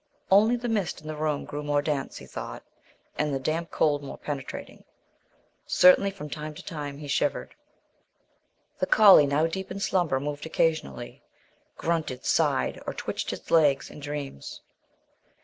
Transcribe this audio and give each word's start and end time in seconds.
Only 0.31 0.55
the 0.55 0.67
mist 0.67 0.99
in 0.99 1.07
the 1.07 1.15
room 1.15 1.45
grew 1.45 1.61
more 1.61 1.83
dense, 1.83 2.17
he 2.17 2.25
thought, 2.25 2.63
and 3.19 3.31
the 3.35 3.39
damp 3.39 3.69
cold 3.69 4.01
more 4.01 4.17
penetrating. 4.17 4.83
Certainly, 5.67 6.09
from 6.09 6.27
time 6.27 6.55
to 6.55 6.65
time, 6.65 6.97
he 6.97 7.07
shivered. 7.07 7.53
The 8.79 8.87
collie, 8.87 9.27
now 9.27 9.45
deep 9.45 9.69
in 9.69 9.79
slumber, 9.79 10.19
moved 10.19 10.47
occasionally, 10.47 11.21
grunted, 11.77 12.25
sighed, 12.25 12.81
or 12.87 12.95
twitched 12.95 13.29
his 13.29 13.51
legs 13.51 13.91
in 13.91 13.99
dreams. 13.99 14.61